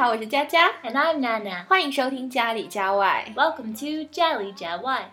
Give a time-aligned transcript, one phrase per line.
[0.00, 1.64] 好，我是佳佳， And I'm Nana.
[1.66, 3.32] 欢迎收听家里家外。
[3.34, 5.04] Welcome to Jali Jawai.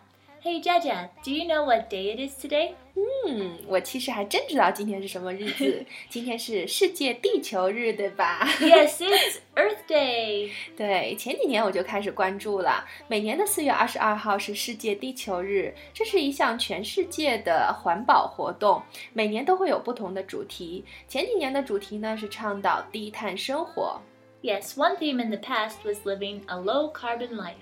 [0.44, 2.74] Hey Jaja, do you know what day it is today?
[2.96, 8.46] 嗯，我其实还真知道今天是什么日子，今天是世界地球日，对吧？
[8.60, 10.52] yes, it's Earth Day.
[10.76, 12.86] 对，前几年我就开始关注了。
[13.08, 18.84] 每年的四月二十二号是世界地球日，这是一项全世界的环保活动，
[19.14, 20.84] 每年都会有不同的主题。
[21.08, 24.00] 前几年的主题呢是倡导低碳生活，
[24.42, 27.54] Yes, one theme in the past was living a low carbon life.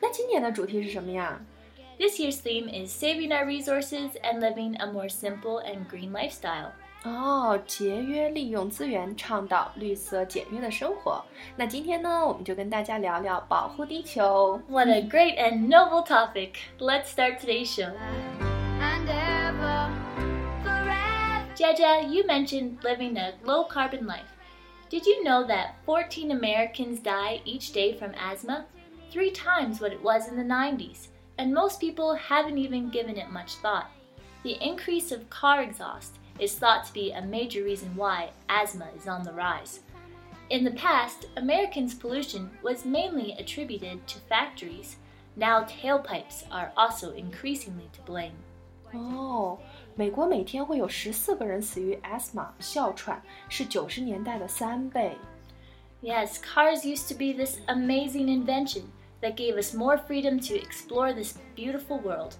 [0.00, 1.40] 那今年的主题是什么呀？
[1.98, 6.70] This year's theme is saving our resources and living a more simple and green lifestyle.
[7.04, 11.24] 哦，节约利用资源，倡导绿色简约的生活。
[11.56, 14.60] 那今天呢，我们就跟大家聊聊保护地球。
[14.68, 16.54] What a great and noble topic.
[16.78, 17.92] Let's start today's show.
[18.80, 19.90] and ever,
[20.62, 21.44] forever.
[21.56, 24.26] Jaja, you mentioned living a low carbon life.
[24.93, 28.67] Did you know that 14 Americans die each day from asthma?
[29.09, 31.07] Three times what it was in the 90s.
[31.39, 33.89] And most people haven't even given it much thought.
[34.43, 39.07] The increase of car exhaust is thought to be a major reason why asthma is
[39.07, 39.79] on the rise.
[40.51, 44.97] In the past, Americans' pollution was mainly attributed to factories.
[45.35, 48.35] Now, tailpipes are also increasingly to blame.
[48.93, 49.57] 哦，
[49.94, 55.16] 美国每天会有十四个人死于 asthma 哮喘，是九十年代的三倍。
[56.02, 58.84] Yes, cars used to be this amazing invention
[59.20, 62.34] that gave us more freedom to explore this beautiful world.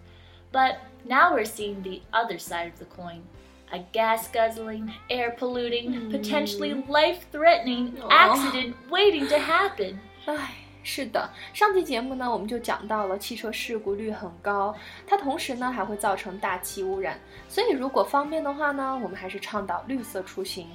[0.52, 3.22] But now we're seeing the other side of the coin
[3.70, 8.08] a gas guzzling, air polluting, potentially life threatening Aw.
[8.08, 9.98] accident waiting to happen.
[10.82, 14.74] 唉，是的，上期节目呢，我们就讲到了汽车事故率很高，
[15.06, 20.66] 它同时呢还会造成大气污染，所以如果方便的话呢，我们还是倡导绿色出行。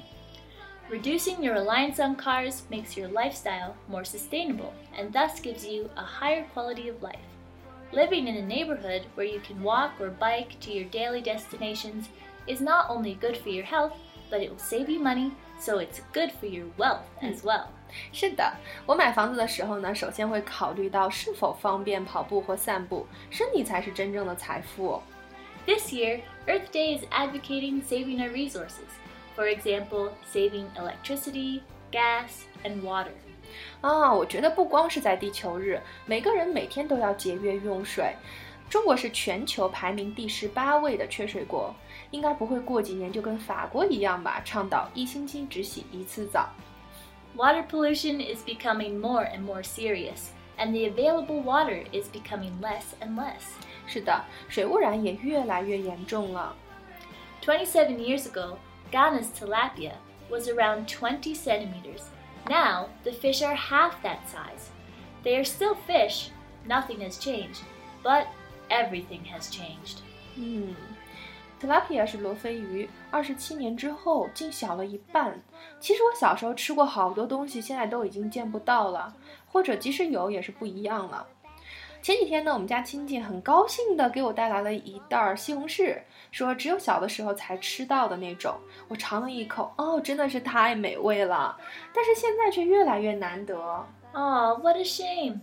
[0.90, 6.04] Reducing your reliance on cars makes your lifestyle more sustainable and thus gives you a
[6.04, 7.20] higher quality of life.
[7.92, 12.10] Living in a neighborhood where you can walk or bike to your daily destinations
[12.48, 13.94] is not only good for your health,
[14.30, 17.66] but it will save you money, so it's good for your wealth as well.
[18.12, 18.54] 是的，
[18.86, 25.02] 我买房子的时候呢，首先会考虑到是否方便跑步或散步，身体才是真正的财富。
[25.66, 28.90] This year, Earth Day is advocating saving our resources.
[29.36, 31.62] For example, saving electricity,
[31.92, 33.14] gas, and water.
[33.82, 38.16] 啊，我觉得不光是在地球日，每个人每天都要节约用水。
[38.70, 41.76] 中国是全球排名第十八位的缺水国，
[42.10, 46.50] 应该不会过几年就跟法国一样吧，倡导一星期只洗一次澡。
[47.36, 52.84] Water pollution is becoming more and more serious, and the available water is becoming less
[53.00, 53.42] and less.
[53.86, 56.56] 是的，水污染也越来越严重了。
[57.44, 58.58] 27 years ago,
[58.92, 59.94] Ghana's tilapia
[60.30, 62.04] was around 20 centimeters.
[62.48, 64.70] Now, the fish are half that size.
[65.24, 66.30] They are still fish,
[66.68, 67.62] nothing has changed,
[68.04, 68.26] but
[68.69, 69.99] everything has changed.
[70.37, 70.75] 嗯
[71.61, 75.41] ，tilapia 是罗非鱼，二十七年之后竟小了一半。
[75.81, 79.15] 其实我小时候吃过好多东西，现在都已经见不到了，
[79.47, 81.27] 或者即使有，也是不一样了。
[82.01, 85.99] 前几天呢，我们家亲戚很高兴的给我带来了一袋儿西红柿，
[86.31, 88.55] 说只有小的时候才吃到的那种。
[88.87, 91.59] 我尝了一口，哦，真的是太美味了，
[91.93, 93.85] 但是现在却越来越难得。
[94.13, 95.41] Oh, what a shame.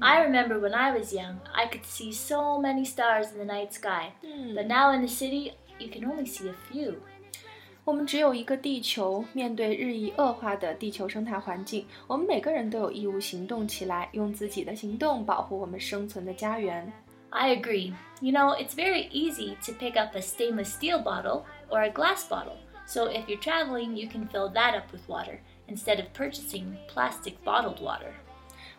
[0.00, 3.72] I remember when I was young, I could see so many stars in the night
[3.72, 4.12] sky.
[4.22, 6.96] 嗯 But now in the city, you can only see a few.
[7.84, 16.92] 我们只有一个地球，面对日益恶化的地球生态环境，我们每个人都有义务行动起来，用自己的行动保护我们生存的家园。
[17.30, 17.94] I agree.
[18.20, 22.28] You know, it's very easy to pick up a stainless steel bottle or a glass
[22.28, 22.56] bottle.
[22.86, 27.42] So if you're traveling, you can fill that up with water instead of purchasing plastic
[27.42, 28.14] bottled water.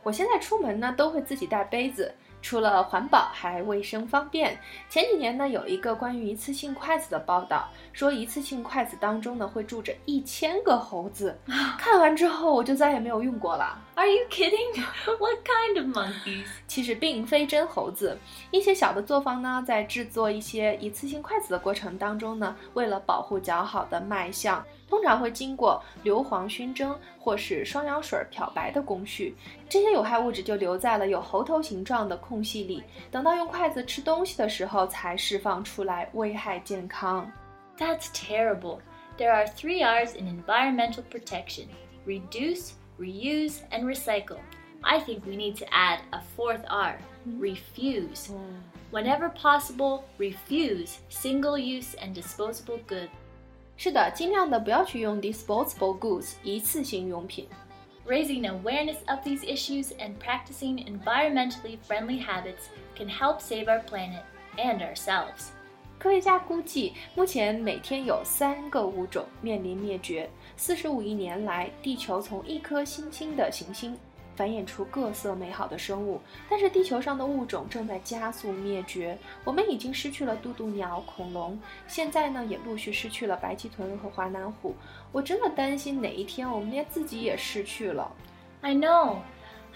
[0.04, 4.56] 我现在出门呢，都会自己带杯子，除了环保，还卫生方便。
[4.88, 11.36] 前几年呢，有一个关于一次性筷子的报道，说一次性筷子当中呢会住着一千个猴子。
[11.78, 13.78] 看完之后，我就再也没有用过了。
[13.94, 14.84] Are you kidding?
[15.18, 16.44] what kind of monkeys?
[16.66, 18.18] 其实并非真猴子。
[18.50, 29.35] 一些小的作坊呢，在制作一些一次性筷子的过程当中呢，为了保护较好的卖相，通常会经过硫磺熏蒸或是双氧水漂白的工序，
[29.69, 37.31] 这些有害物质就留在了有猴头形状的空隙里，等到用筷子吃东西的时候才释放出来，危害健康。
[37.77, 38.79] That's terrible.
[39.17, 41.67] There are three R's in environmental protection
[42.06, 44.38] reduce, reuse, and recycle.
[44.81, 46.97] I think we need to add a fourth R
[47.38, 48.29] refuse.
[48.91, 53.11] Whenever possible, refuse single use and disposable goods.
[53.77, 57.47] 是的，尽量的不要去用 disposable goods 一次性用品。
[58.06, 62.67] Raising awareness of these issues and practicing environmentally friendly habits
[62.97, 64.23] can help save our planet
[64.57, 65.50] and ourselves.
[65.97, 70.29] 科学家估计，目前每天有三个物种面临灭绝。
[70.56, 73.97] 四十五亿年来，地球从一颗新兴的行星
[74.36, 79.16] 繁衍出各色美好的生物，但是地球上的物种正在加速灭绝。
[79.44, 84.75] 我们已经失去了渡渡鸟、恐龙，现在呢也陆续失去了白鳍豚和华南虎。
[85.12, 88.10] 我真的担心哪一天我们连自己也失去了。
[88.60, 89.19] I know.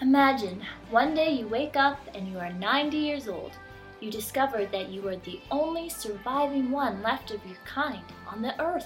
[0.01, 0.61] Imagine
[0.91, 3.51] one day you wake up and you are 90 years old.
[3.99, 7.99] You discover that you are the only surviving one left of your kind
[8.31, 8.85] on the earth.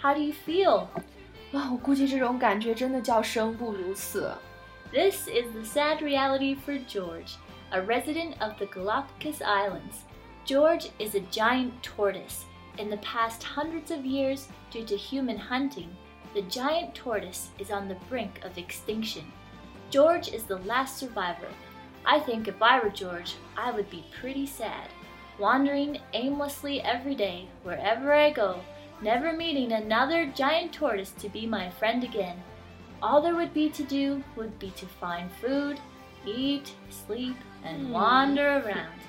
[0.00, 0.86] How do you feel?
[1.52, 4.32] 啊，我估计这种感觉真的叫生不如死。
[4.92, 7.36] This is the sad reality for George,
[7.72, 10.02] a resident of the Galapagos Islands.
[10.44, 12.44] George is a giant tortoise.
[12.76, 15.88] In the past hundreds of years, due to human hunting,
[16.34, 19.24] the giant tortoise is on the brink of extinction.
[19.88, 21.48] George is the last survivor.
[22.04, 24.88] I think if I were George, I would be pretty sad,
[25.38, 28.60] wandering aimlessly every day, wherever I go,
[29.00, 32.42] never meeting another giant tortoise to be my friend again
[33.02, 35.80] all there would be to do would be to find food,
[36.24, 37.92] eat, sleep, and hmm.
[37.92, 39.00] wander around,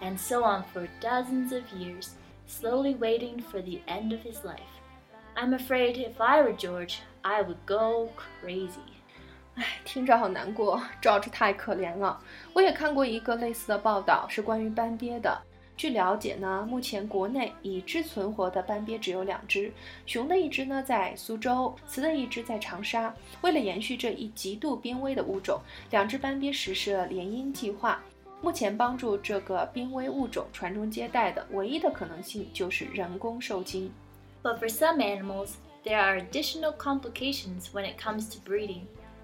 [0.00, 2.14] and so on for dozens of years,
[2.46, 4.60] slowly waiting for the end of his life.
[5.36, 8.80] I'm afraid if I were George, I would go crazy.
[9.56, 12.20] 唉，听着好难过，George 太可怜了。
[12.52, 15.40] 我也看过一个类似的报道，是关于斑鳖的。
[15.79, 19.71] 据了解呢，目前国内已知存活的斑鳖只有两只，
[20.05, 23.13] 雄的一只呢在苏州，雌的一只在长沙。
[23.41, 25.59] 为了延续这一极度濒危的物种，
[25.91, 28.01] 两只斑鳖实施了联姻计划。
[28.41, 33.91] 目前帮助这个濒危物种传宗接代的唯一的可能性就是人工受精。
[34.43, 38.83] But for some animals, there are additional complications when it comes to breeding.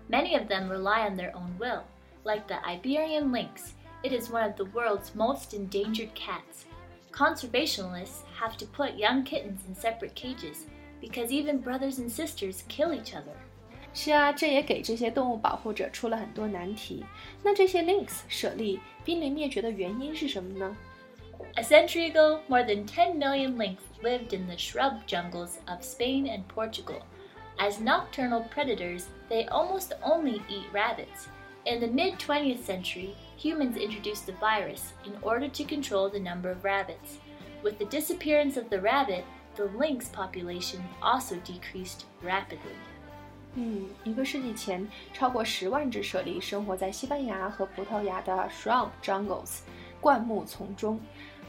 [0.09, 1.83] Many of them rely on their own will,
[2.23, 3.73] like the Iberian lynx.
[4.06, 6.64] It is one of the world's most endangered cats.
[7.10, 10.66] Conservationists have to put young kittens in separate cages
[11.00, 13.34] because even brothers and sisters kill each other.
[13.92, 17.04] 是啊，这也给这些动物保护者出了很多难题。
[17.42, 20.76] 那这些 lynx 猞猁濒临灭绝的原因是什么呢
[21.56, 26.44] ？A century ago, more than 10 million lynx lived in the shrub jungles of Spain and
[26.46, 27.00] Portugal.
[27.58, 31.26] As nocturnal predators, they almost only eat rabbits.
[31.64, 36.51] In the mid 20th century, humans introduced the virus in order to control the number
[36.51, 37.19] of rabbits.
[37.63, 39.23] With the disappearance of the rabbit,
[39.55, 42.75] the lynx population also decreased rapidly.
[43.55, 49.59] 嗯，一个世纪前，超过十万只舍利生活在西班牙和葡萄牙的 shrub jungles
[49.99, 50.99] 灌木丛中。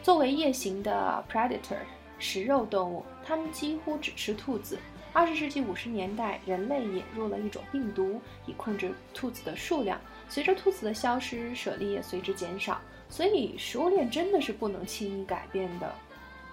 [0.03, 1.79] 作为夜行的 predator
[2.19, 4.79] 食肉动物，它们几乎只吃兔子。
[5.18, 10.00] 二十世纪五十年代，人类引入了一种病毒，以控制兔子的数量。
[10.30, 12.80] 随着兔子的消失，猞猁也随之减少。
[13.10, 15.92] 所以，食物链真的是不能轻易改变的。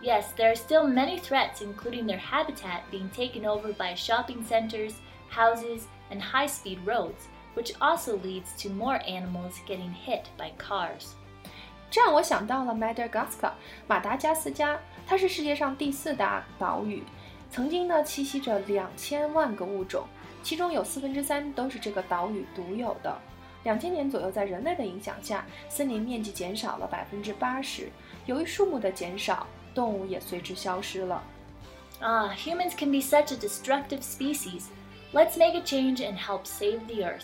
[0.03, 4.95] Yes, there are still many threats, including their habitat being taken over by shopping centers,
[5.31, 11.09] houses, and high speed roads, which also leads to more animals getting hit by cars.
[11.91, 13.53] 这让我想到了 Madagascar，
[13.87, 17.03] 马达加斯加，它是世界上第四大岛屿。
[17.55, 20.05] 曾经呢栖息着两千万个物种，
[20.43, 23.17] 其中有四分之三都是这个岛屿独有的。
[23.63, 27.89] 两千年左右，在人类的影响下，森林面积减少了百分之八十。
[28.27, 31.23] 由于树木的减少，动物也随之消失了。
[32.01, 34.65] 啊 humans can be such a destructive species.
[35.13, 37.23] Let's make a change and help save the earth.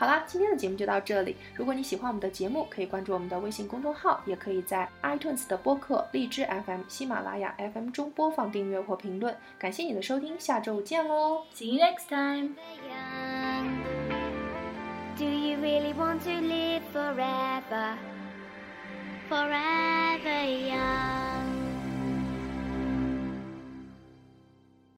[0.00, 1.36] 好啦今天的节目就到这里。
[1.54, 9.36] 如果你喜欢我们的节目可以关注我们的微信公众号也可以在 itunes 的播客荔枝 fm 喜马拉雅 fm 中播放订阅或评论。
[9.58, 11.42] 感谢你的收听下周五见喽。
[11.54, 12.54] See you next time.
[15.18, 17.98] Do you really want to live forever?
[19.28, 21.29] Forever young.